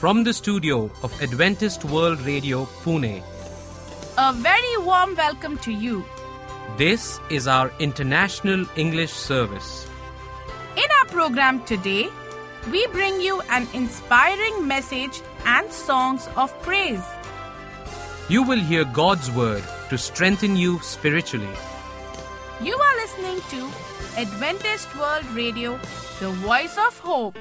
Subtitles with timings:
[0.00, 3.22] From the studio of Adventist World Radio, Pune,
[4.18, 6.04] A very warm welcome to you.
[6.78, 9.86] this is our International English Service.
[10.82, 12.08] In our program today,
[12.72, 17.02] we bring you an inspiring message and songs of praise.
[18.28, 21.56] You will hear God's Word to strengthen you spiritually.
[22.62, 23.70] You are listening to
[24.26, 25.78] Adventist World Radio,
[26.20, 27.36] the voice of hope.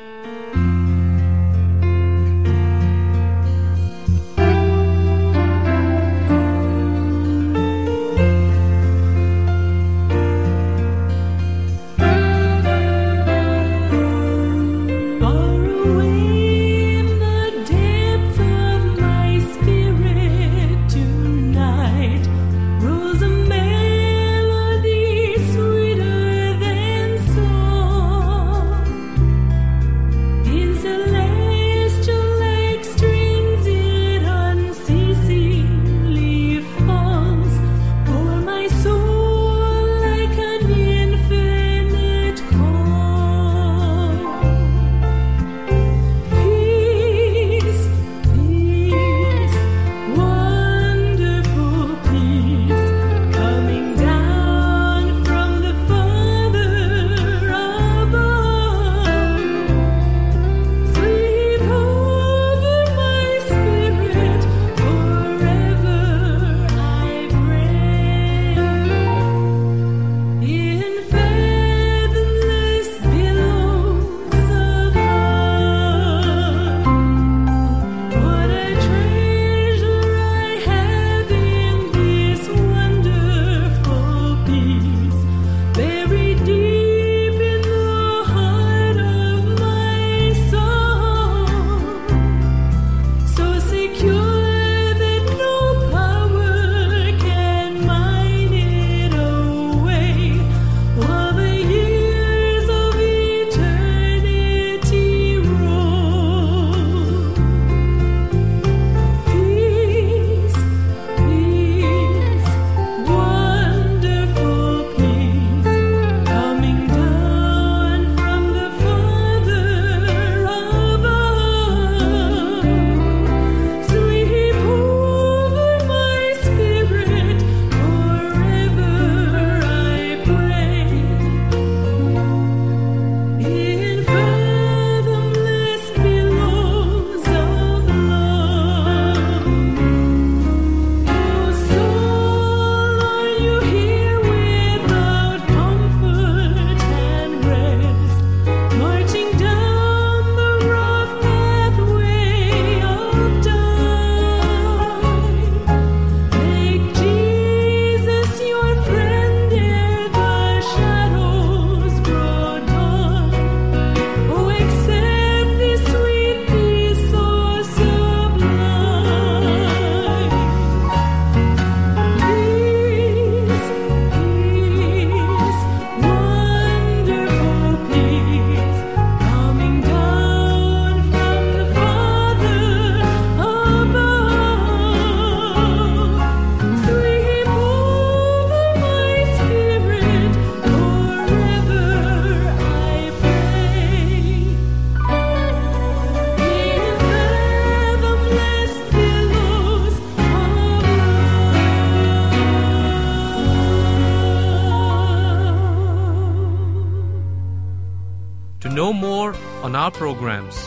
[209.70, 210.58] On our programs,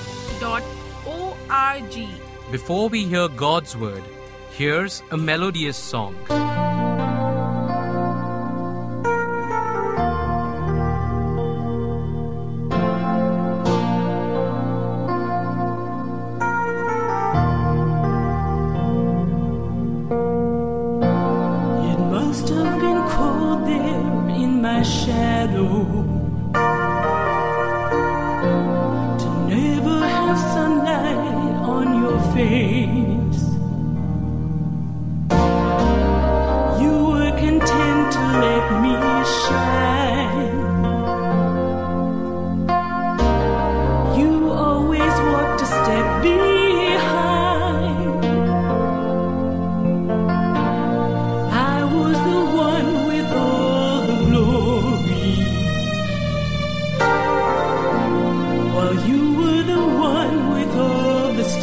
[2.52, 4.04] Before we hear God's Word,
[4.52, 6.16] here's a melodious song.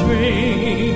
[0.00, 0.95] All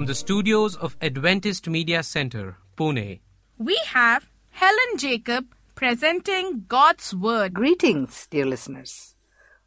[0.00, 3.20] From the studios of Adventist Media Center, Pune,
[3.58, 7.52] We have Helen Jacob presenting God's Word.
[7.52, 9.14] Greetings, dear listeners.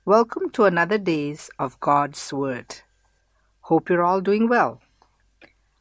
[0.05, 2.77] Welcome to another days of God's Word.
[3.69, 4.81] Hope you're all doing well.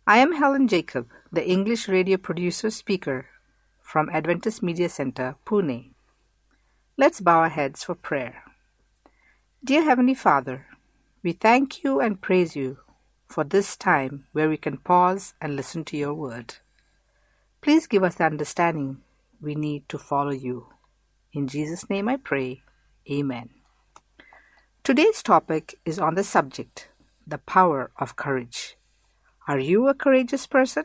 [0.07, 3.29] I am Helen Jacob, the English radio producer speaker
[3.81, 5.95] from Adventist Media Center, Pune.
[6.99, 8.45] Let's bow our heads for prayer.
[9.65, 10.67] Dear Heavenly Father,
[11.23, 12.77] we thank you and praise you
[13.33, 16.57] for this time where we can pause and listen to your word.
[17.63, 18.99] Please give us the understanding
[19.41, 20.67] we need to follow you.
[21.33, 22.63] In Jesus' name I pray.
[23.11, 23.49] Amen.
[24.85, 26.89] Today's topic is on the subject
[27.27, 28.77] the power of courage.
[29.49, 30.85] Are you a courageous person?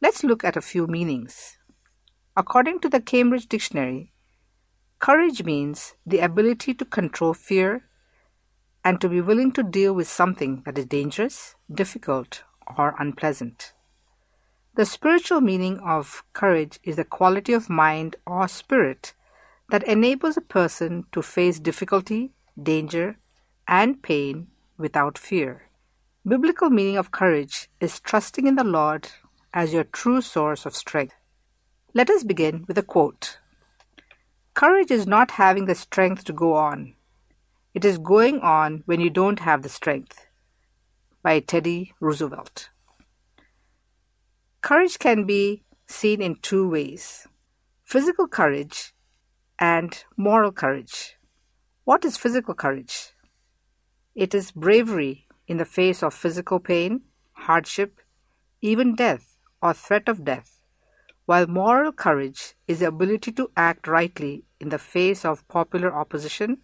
[0.00, 1.58] Let's look at a few meanings.
[2.36, 4.12] According to the Cambridge Dictionary,
[4.98, 7.87] courage means the ability to control fear
[8.84, 12.42] and to be willing to deal with something that is dangerous, difficult,
[12.76, 13.72] or unpleasant.
[14.74, 19.14] The spiritual meaning of courage is the quality of mind or spirit
[19.70, 23.18] that enables a person to face difficulty, danger,
[23.66, 25.62] and pain without fear.
[26.26, 29.08] Biblical meaning of courage is trusting in the Lord
[29.52, 31.14] as your true source of strength.
[31.94, 33.38] Let us begin with a quote.
[34.54, 36.94] Courage is not having the strength to go on.
[37.74, 40.26] It is going on when you don't have the strength.
[41.22, 42.70] By Teddy Roosevelt.
[44.62, 47.26] Courage can be seen in two ways
[47.84, 48.92] physical courage
[49.58, 51.16] and moral courage.
[51.84, 53.12] What is physical courage?
[54.14, 58.00] It is bravery in the face of physical pain, hardship,
[58.60, 60.60] even death or threat of death,
[61.26, 66.58] while moral courage is the ability to act rightly in the face of popular opposition,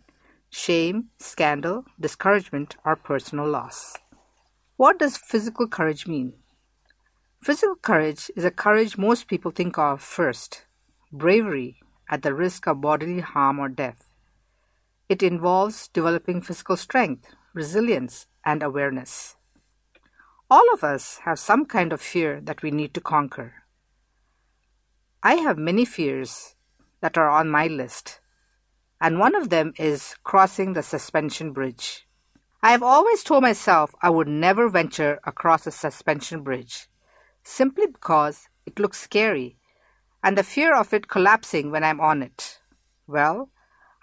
[0.54, 3.96] shame, scandal, discouragement, or personal loss.
[4.76, 6.34] What does physical courage mean?
[7.42, 10.64] Physical courage is a courage most people think of first
[11.12, 14.14] bravery at the risk of bodily harm or death.
[15.08, 19.34] It involves developing physical strength, resilience, and awareness.
[20.48, 23.64] All of us have some kind of fear that we need to conquer.
[25.20, 26.54] I have many fears
[27.00, 28.20] that are on my list,
[29.04, 32.06] and one of them is crossing the suspension bridge.
[32.62, 36.88] I have always told myself I would never venture across a suspension bridge
[37.42, 39.58] simply because it looks scary
[40.22, 42.60] and the fear of it collapsing when I'm on it.
[43.06, 43.50] Well,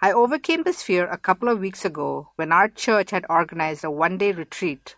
[0.00, 3.90] I overcame this fear a couple of weeks ago when our church had organized a
[3.90, 4.94] one day retreat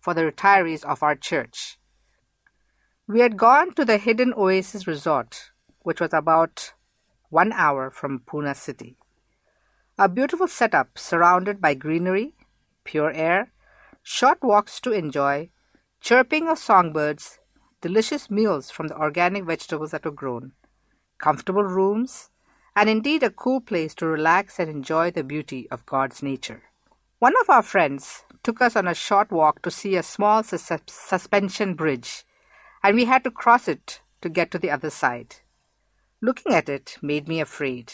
[0.00, 1.78] for the retirees of our church.
[3.06, 5.50] We had gone to the Hidden Oasis Resort,
[5.82, 6.72] which was about
[7.28, 8.96] one hour from Pune city.
[9.96, 12.34] A beautiful setup surrounded by greenery,
[12.82, 13.52] pure air,
[14.02, 15.50] short walks to enjoy,
[16.00, 17.38] chirping of songbirds,
[17.80, 20.50] delicious meals from the organic vegetables that were grown,
[21.18, 22.30] comfortable rooms,
[22.74, 26.64] and indeed a cool place to relax and enjoy the beauty of God's nature.
[27.20, 30.72] One of our friends took us on a short walk to see a small sus-
[30.88, 32.24] suspension bridge,
[32.82, 35.36] and we had to cross it to get to the other side.
[36.20, 37.92] Looking at it made me afraid,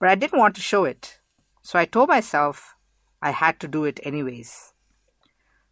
[0.00, 1.20] but I didn't want to show it,
[1.62, 2.74] so I told myself
[3.22, 4.72] I had to do it anyways.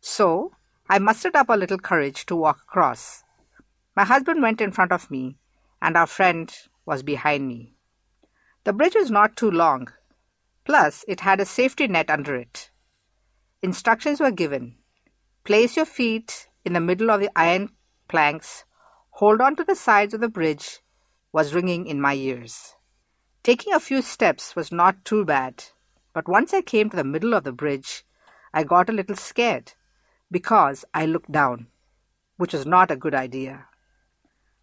[0.00, 0.52] So
[0.88, 3.24] I mustered up a little courage to walk across,
[3.98, 5.38] my husband went in front of me,
[5.82, 6.56] and our friend
[6.86, 7.74] was behind me.
[8.62, 9.88] The bridge was not too long,
[10.64, 12.70] plus, it had a safety net under it.
[13.60, 14.76] Instructions were given
[15.42, 17.70] place your feet in the middle of the iron
[18.06, 18.64] planks,
[19.18, 20.78] hold on to the sides of the bridge,
[21.32, 22.76] was ringing in my ears.
[23.42, 25.64] Taking a few steps was not too bad,
[26.12, 28.04] but once I came to the middle of the bridge,
[28.52, 29.72] I got a little scared
[30.30, 31.68] because I looked down,
[32.36, 33.66] which was not a good idea.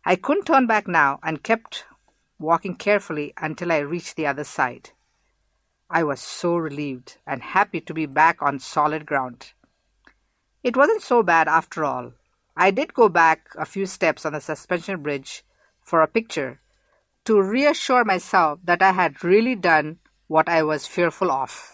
[0.03, 1.86] I couldn't turn back now and kept
[2.38, 4.91] walking carefully until I reached the other side.
[5.89, 9.53] I was so relieved and happy to be back on solid ground.
[10.63, 12.13] It wasn't so bad after all.
[12.58, 15.44] I did go back a few steps on the suspension bridge
[15.82, 16.60] for a picture
[17.25, 21.74] to reassure myself that I had really done what I was fearful of.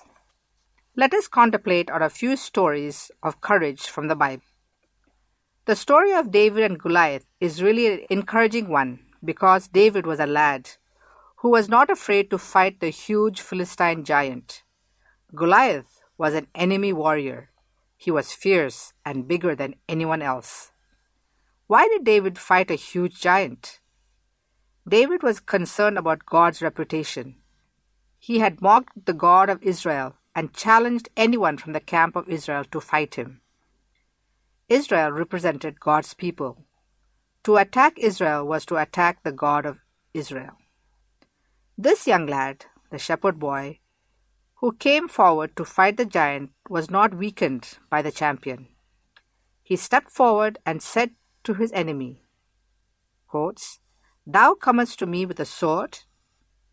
[0.95, 4.43] Let us contemplate on a few stories of courage from the Bible.
[5.65, 10.25] The story of David and Goliath is really an encouraging one because David was a
[10.25, 10.69] lad
[11.37, 14.63] who was not afraid to fight the huge Philistine giant.
[15.35, 17.49] Goliath was an enemy warrior.
[17.97, 20.71] He was fierce and bigger than anyone else.
[21.67, 23.80] Why did David fight a huge giant?
[24.87, 27.35] David was concerned about God's reputation.
[28.17, 32.63] He had mocked the God of Israel and challenged anyone from the camp of Israel
[32.71, 33.41] to fight him.
[34.69, 36.65] Israel represented God's people.
[37.43, 39.79] To attack Israel was to attack the God of
[40.13, 40.57] Israel.
[41.77, 43.79] This young lad, the shepherd boy,
[44.55, 48.67] who came forward to fight the giant, was not weakened by the champion.
[49.63, 51.11] He stepped forward and said
[51.43, 52.21] to his enemy,
[53.27, 53.80] quotes,
[54.27, 55.99] Thou comest to me with a sword,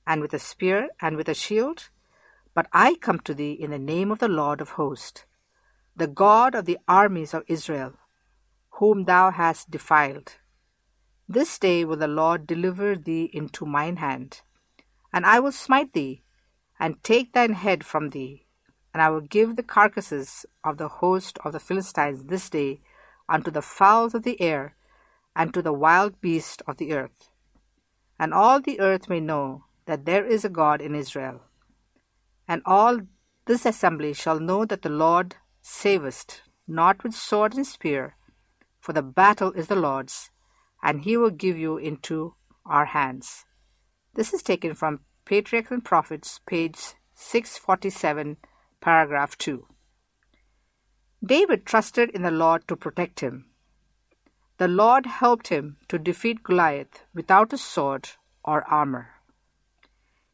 [0.06, 1.88] and with a spear, and with a shield,
[2.54, 5.24] but I come to thee in the name of the Lord of hosts,
[5.96, 7.94] the God of the armies of Israel,
[8.72, 10.36] whom thou hast defiled.
[11.26, 14.42] This day will the Lord deliver thee into mine hand,
[15.10, 16.22] and I will smite thee,
[16.78, 18.46] and take thine head from thee,
[18.92, 22.82] and I will give the carcasses of the host of the Philistines this day
[23.26, 24.76] unto the fowls of the air,
[25.34, 27.30] and to the wild beasts of the earth.
[28.18, 31.40] And all the earth may know that there is a God in Israel.
[32.46, 33.00] And all
[33.46, 38.16] this assembly shall know that the Lord saveth, not with sword and spear,
[38.80, 40.30] for the battle is the Lord's,
[40.82, 42.34] and he will give you into
[42.66, 43.44] our hands.
[44.14, 48.36] This is taken from Patriarchs and Prophets, page 647,
[48.80, 49.66] paragraph 2.
[51.24, 53.46] David trusted in the Lord to protect him.
[54.58, 58.08] The Lord helped him to defeat Goliath without a sword
[58.44, 59.10] or armor.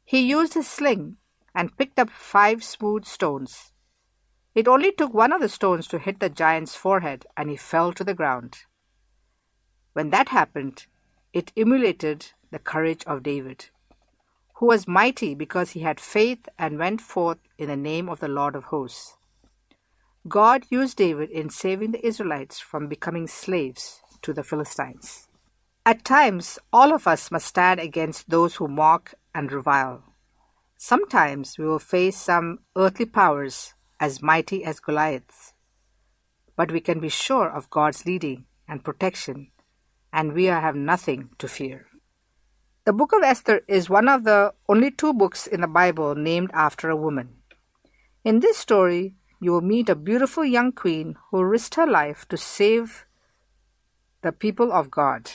[0.02, 1.19] He used his sling
[1.54, 3.73] and picked up five smooth stones.
[4.54, 7.93] It only took one of the stones to hit the giant's forehead, and he fell
[7.93, 8.61] to the ground.
[9.93, 10.87] When that happened,
[11.35, 13.66] it emulated the courage of David,
[14.54, 18.28] who was mighty because he had faith and went forth in the name of the
[18.28, 19.19] Lord of hosts.
[20.26, 25.28] God used David in saving the Israelites from becoming slaves to the Philistines.
[25.87, 30.02] At times, all of us must stand against those who mock and revile.
[30.76, 35.54] Sometimes we will face some earthly powers as mighty as Goliath's,
[36.57, 39.50] but we can be sure of God's leading and protection
[40.14, 41.87] and we have nothing to fear.
[42.85, 46.50] The book of Esther is one of the only two books in the Bible named
[46.54, 47.43] after a woman.
[48.23, 52.37] In this story, you will meet a beautiful young queen who risked her life to
[52.37, 53.07] save
[54.25, 55.31] the people of God.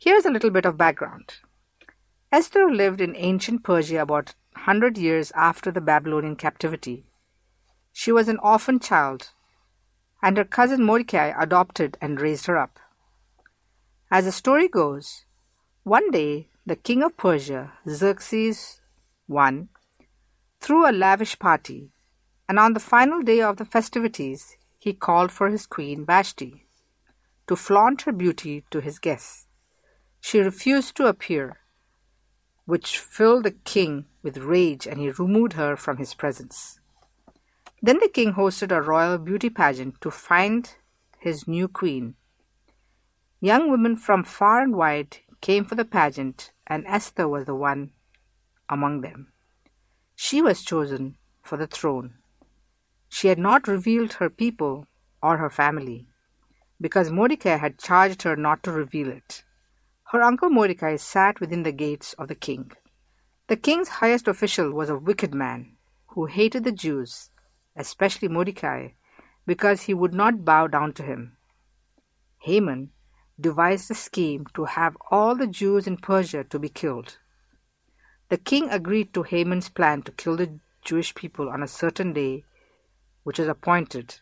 [0.00, 1.34] Here's a little bit of background.
[2.32, 7.04] Esther lived in ancient Persia about 100 years after the Babylonian captivity.
[7.92, 9.30] She was an orphan child,
[10.20, 12.80] and her cousin Mordecai adopted and raised her up.
[14.10, 15.24] As the story goes,
[15.84, 18.80] one day the king of Persia, Xerxes
[19.32, 19.68] I,
[20.58, 21.92] threw a lavish party,
[22.48, 26.64] and on the final day of the festivities, he called for his queen Vashti
[27.48, 29.46] to flaunt her beauty to his guests.
[30.20, 31.58] She refused to appear,
[32.66, 36.78] which filled the king with rage, and he removed her from his presence.
[37.82, 40.74] Then the king hosted a royal beauty pageant to find
[41.18, 42.14] his new queen
[43.40, 47.92] Young women from far and wide came for the pageant, and Esther was the one
[48.68, 49.32] among them.
[50.16, 52.14] She was chosen for the throne.
[53.08, 54.88] She had not revealed her people
[55.22, 56.08] or her family,
[56.80, 59.42] because Mordecai had charged her not to reveal it.
[60.12, 62.72] Her uncle Mordecai sat within the gates of the king.
[63.48, 65.76] The king's highest official was a wicked man
[66.08, 67.30] who hated the Jews,
[67.76, 68.88] especially Mordecai,
[69.46, 71.36] because he would not bow down to him.
[72.38, 72.90] Haman
[73.40, 77.18] devised a scheme to have all the Jews in Persia to be killed.
[78.28, 82.44] The king agreed to Haman's plan to kill the Jewish people on a certain day,
[83.22, 84.20] which was appointed.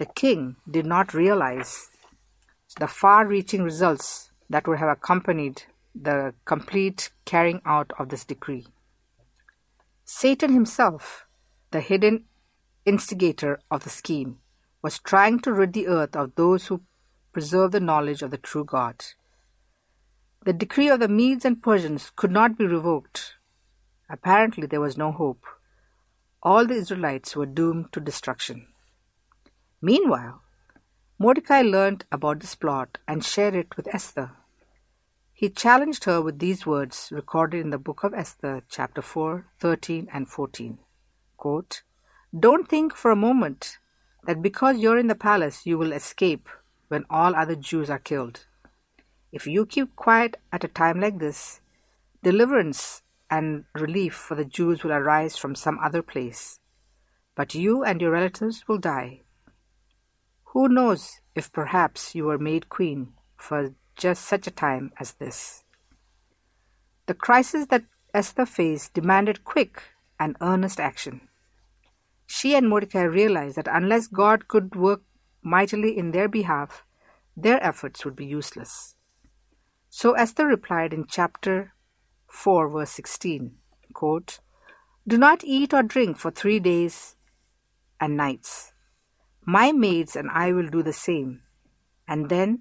[0.00, 1.90] The king did not realize
[2.78, 8.66] the far reaching results that would have accompanied the complete carrying out of this decree.
[10.06, 11.26] Satan himself,
[11.70, 12.24] the hidden
[12.86, 14.38] instigator of the scheme,
[14.80, 16.80] was trying to rid the earth of those who
[17.34, 19.04] preserve the knowledge of the true God.
[20.46, 23.34] The decree of the Medes and Persians could not be revoked.
[24.08, 25.44] Apparently, there was no hope.
[26.42, 28.66] All the Israelites were doomed to destruction.
[29.82, 30.42] Meanwhile,
[31.18, 34.32] Mordecai learned about this plot and shared it with Esther.
[35.32, 40.08] He challenged her with these words recorded in the book of Esther, chapter 4, 13,
[40.12, 40.78] and 14.
[41.38, 41.82] Quote,
[42.38, 43.78] Don't think for a moment
[44.26, 46.46] that because you're in the palace you will escape
[46.88, 48.44] when all other Jews are killed.
[49.32, 51.62] If you keep quiet at a time like this,
[52.22, 56.60] deliverance and relief for the Jews will arise from some other place,
[57.34, 59.22] but you and your relatives will die.
[60.52, 65.62] Who knows if perhaps you were made queen for just such a time as this?
[67.06, 69.82] The crisis that Esther faced demanded quick
[70.18, 71.28] and earnest action.
[72.26, 75.02] She and Mordecai realized that unless God could work
[75.40, 76.84] mightily in their behalf,
[77.36, 78.96] their efforts would be useless.
[79.88, 81.74] So Esther replied in chapter
[82.26, 83.52] 4, verse 16
[83.92, 84.40] quote,
[85.06, 87.14] Do not eat or drink for three days
[88.00, 88.72] and nights.
[89.52, 91.42] My maids and I will do the same.
[92.06, 92.60] And then,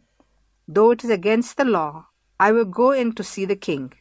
[0.68, 2.08] though it is against the law,
[2.40, 3.94] I will go in to see the king.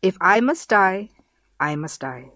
[0.00, 1.10] If I must die,
[1.60, 2.30] I must die.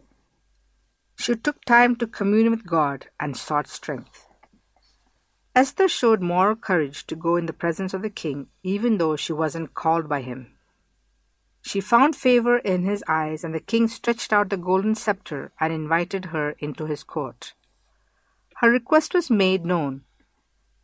[1.16, 4.26] She took time to commune with God and sought strength.
[5.56, 9.32] Esther showed moral courage to go in the presence of the king, even though she
[9.32, 10.58] wasn't called by him.
[11.62, 15.72] She found favor in his eyes, and the king stretched out the golden scepter and
[15.72, 17.54] invited her into his court.
[18.62, 20.02] Her request was made known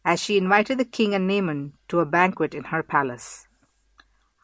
[0.05, 3.47] as she invited the king and Haman to a banquet in her palace.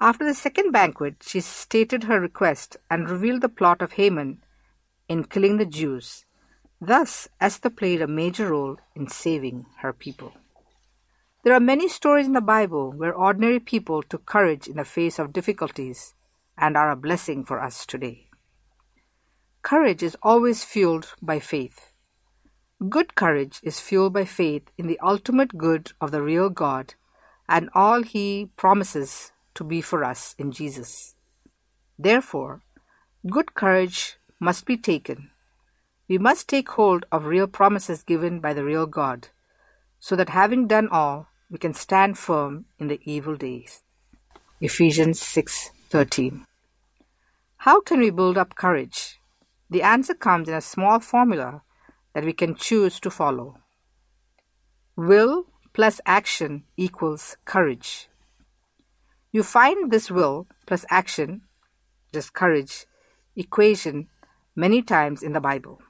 [0.01, 4.45] After the second banquet, she stated her request and revealed the plot of Haman
[5.09, 6.27] in killing the Jews.
[6.81, 10.33] Thus, Esther played a major role in saving her people.
[11.43, 15.19] There are many stories in the Bible where ordinary people took courage in the face
[15.19, 16.15] of difficulties
[16.57, 18.29] and are a blessing for us today.
[19.63, 21.91] Courage is always fueled by faith.
[22.89, 26.95] Good courage is fueled by faith in the ultimate good of the real God
[27.49, 31.15] and all He promises to be for us in Jesus.
[31.97, 32.63] Therefore,
[33.31, 35.31] good courage must be taken.
[36.09, 39.29] We must take hold of real promises given by the real God,
[40.01, 43.83] so that having done all, we can stand firm in the evil days.
[44.61, 46.45] Ephesians 6:13.
[47.59, 49.21] How can we build up courage?
[49.71, 51.63] The answer comes in a small formula
[52.15, 53.59] that we can choose to follow.
[54.97, 58.09] Will plus action equals courage.
[59.33, 61.43] You find this will plus action,
[62.13, 62.87] just courage,
[63.35, 64.09] equation
[64.55, 65.83] many times in the Bible.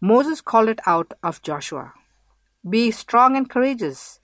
[0.00, 1.92] Moses called it out of Joshua
[2.68, 4.20] Be strong and courageous,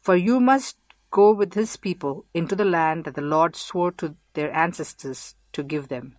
[0.00, 0.76] for you must
[1.12, 5.62] go with his people into the land that the Lord swore to their ancestors to
[5.62, 6.16] give them.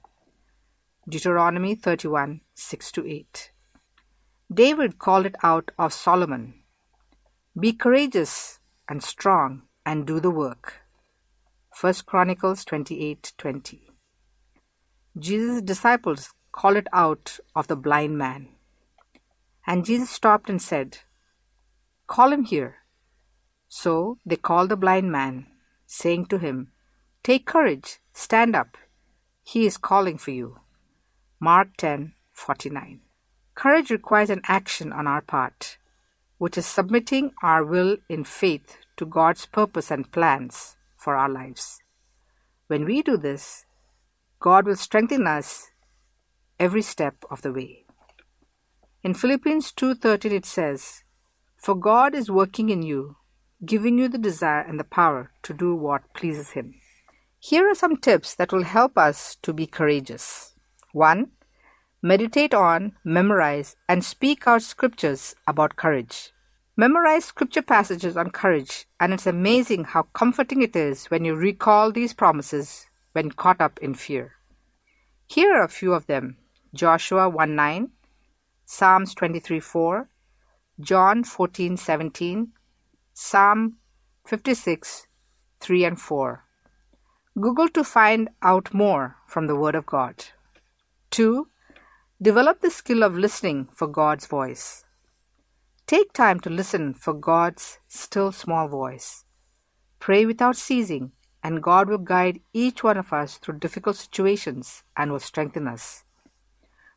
[1.09, 3.51] Deuteronomy 31 6 8.
[4.53, 6.53] David called it out of Solomon
[7.59, 10.81] Be courageous and strong and do the work.
[11.79, 13.89] 1 Chronicles 28:20.
[15.17, 18.49] Jesus' disciples called it out of the blind man.
[19.65, 20.99] And Jesus stopped and said,
[22.07, 22.75] Call him here.
[23.69, 25.47] So they called the blind man,
[25.87, 26.73] saying to him,
[27.23, 28.77] Take courage, stand up.
[29.41, 30.59] He is calling for you.
[31.39, 32.99] Mark 10:49.
[33.55, 35.77] Courage requires an action on our part,
[36.37, 41.81] which is submitting our will in faith to God's purpose and plans for our lives.
[42.67, 43.65] When we do this,
[44.39, 45.71] God will strengthen us
[46.59, 47.85] every step of the way.
[49.03, 51.03] In Philippians 2:13 it says,
[51.57, 53.17] "For God is working in you,
[53.65, 56.73] giving you the desire and the power to do what pleases him."
[57.39, 60.55] Here are some tips that will help us to be courageous.
[60.93, 61.31] 1.
[62.05, 66.33] Meditate on, memorize, and speak out scriptures about courage.
[66.75, 71.93] Memorize scripture passages on courage, and it's amazing how comforting it is when you recall
[71.93, 74.33] these promises when caught up in fear.
[75.27, 76.35] Here are a few of them
[76.73, 77.91] Joshua 1 9,
[78.65, 80.09] Psalms 23 4,
[80.81, 82.51] John 14 17,
[83.13, 83.77] Psalm
[84.25, 85.07] 56
[85.61, 86.43] 3 and 4.
[87.39, 90.25] Google to find out more from the Word of God.
[91.11, 91.47] 2.
[92.23, 94.85] Develop the skill of listening for God's voice.
[95.87, 99.25] Take time to listen for God's still small voice.
[99.99, 101.11] Pray without ceasing,
[101.43, 106.05] and God will guide each one of us through difficult situations and will strengthen us.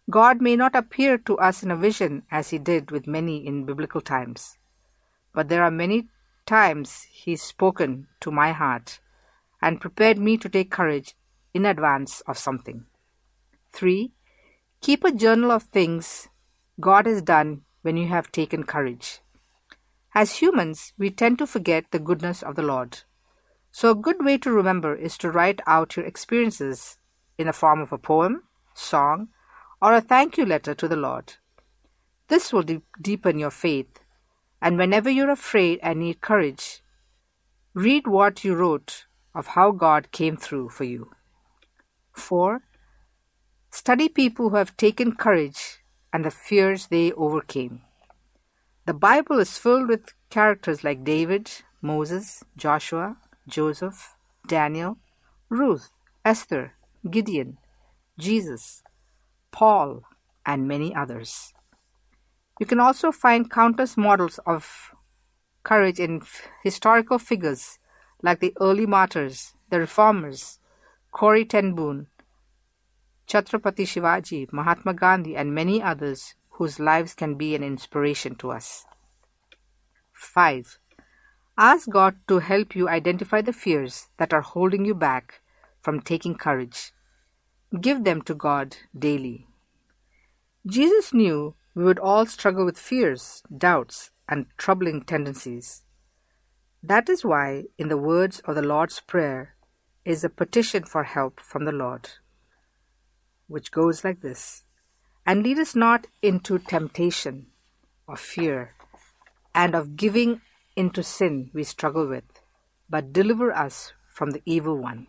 [0.08, 3.64] God may not appear to us in a vision as he did with many in
[3.64, 4.58] biblical times,
[5.34, 6.06] but there are many
[6.46, 9.00] times he's spoken to my heart
[9.60, 11.16] and prepared me to take courage
[11.52, 12.84] in advance of something.
[13.72, 14.12] 3.
[14.80, 16.28] Keep a journal of things
[16.78, 19.20] God has done when you have taken courage.
[20.14, 23.00] As humans, we tend to forget the goodness of the Lord.
[23.70, 26.98] So, a good way to remember is to write out your experiences
[27.36, 29.28] in the form of a poem, song,
[29.82, 31.34] or a thank you letter to the Lord.
[32.28, 34.00] This will de- deepen your faith,
[34.60, 36.82] and whenever you're afraid and need courage,
[37.74, 41.10] read what you wrote of how God came through for you.
[42.14, 42.62] 4.
[43.76, 47.82] Study people who have taken courage and the fears they overcame.
[48.86, 51.50] The Bible is filled with characters like David,
[51.82, 54.96] Moses, Joshua, Joseph, Daniel,
[55.50, 55.90] Ruth,
[56.24, 56.72] Esther,
[57.10, 57.58] Gideon,
[58.18, 58.82] Jesus,
[59.52, 60.04] Paul,
[60.46, 61.52] and many others.
[62.58, 64.94] You can also find countless models of
[65.64, 67.78] courage in f- historical figures
[68.22, 70.60] like the early martyrs, the reformers,
[71.12, 71.74] Corrie ten
[73.28, 78.86] Chhatrapati Shivaji, Mahatma Gandhi, and many others whose lives can be an inspiration to us.
[80.12, 80.78] 5.
[81.58, 85.40] Ask God to help you identify the fears that are holding you back
[85.80, 86.92] from taking courage.
[87.80, 89.48] Give them to God daily.
[90.64, 95.82] Jesus knew we would all struggle with fears, doubts, and troubling tendencies.
[96.80, 99.56] That is why, in the words of the Lord's Prayer,
[100.04, 102.08] is a petition for help from the Lord
[103.46, 104.64] which goes like this
[105.24, 107.46] And lead us not into temptation
[108.08, 108.74] of fear
[109.54, 110.40] and of giving
[110.76, 112.24] into sin we struggle with,
[112.88, 115.08] but deliver us from the evil one.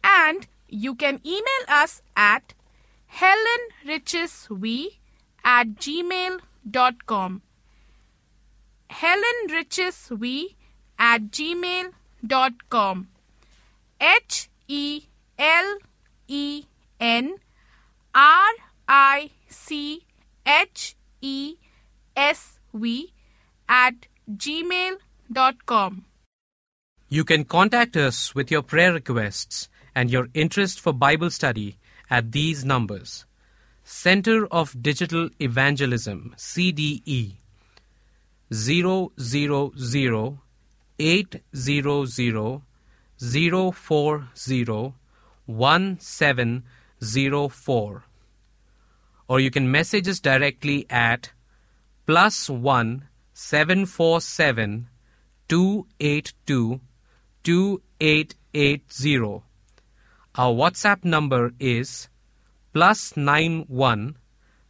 [0.03, 2.53] And you can email us at
[3.21, 4.99] helenrichesv
[5.45, 7.43] at gmail.com.
[8.91, 10.55] helenrichesv
[10.99, 13.09] at gmail.com.
[14.01, 15.03] H E
[15.39, 15.79] L
[16.29, 16.65] E
[17.01, 17.35] N
[18.15, 18.53] R
[18.89, 20.05] I C
[20.47, 21.57] H E
[22.17, 23.13] S V
[23.69, 23.95] at
[24.31, 26.05] gmail.com.
[27.09, 31.79] You can contact us with your prayer requests and your interest for Bible study
[32.11, 33.25] at these numbers
[33.85, 37.35] Center of Digital Evangelism CDE
[38.51, 39.13] 000
[40.99, 42.63] 800
[43.19, 44.95] 040
[45.47, 48.05] 1704
[49.29, 51.33] or you can message us directly at
[52.07, 54.89] plus 1 747
[55.49, 56.81] 282
[57.43, 59.43] 2880.
[60.37, 62.09] Our WhatsApp number is
[62.75, 64.17] plus 91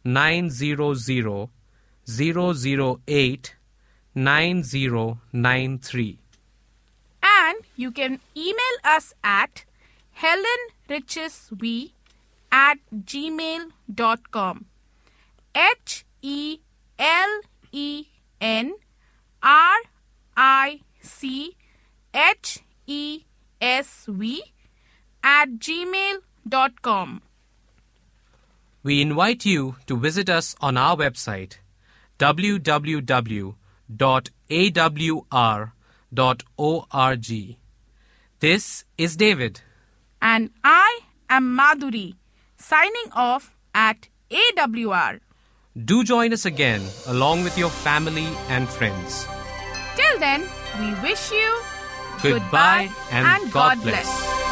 [0.05, 1.49] 900
[2.07, 3.55] 008
[4.15, 6.19] 9093.
[7.23, 9.65] And you can email us at
[10.21, 11.91] helenrichesv
[12.51, 14.65] at gmail.com.
[15.55, 16.59] H E
[16.99, 17.41] L
[17.71, 18.05] E
[18.39, 18.75] N
[19.41, 19.77] R
[20.37, 21.57] I C
[22.13, 23.25] H E
[23.59, 24.43] S V
[25.23, 27.21] at gmail.com.
[28.85, 31.53] We invite you to visit us on our website
[32.19, 33.55] www.awr.org.
[38.39, 39.61] This is David.
[40.21, 40.99] And I
[41.31, 42.15] am Madhuri,
[42.57, 45.19] signing off at AWR.
[45.83, 49.27] Do join us again along with your family and friends.
[49.95, 50.43] Till then,
[50.79, 51.59] we wish you
[52.21, 54.44] Goodbye and God bless.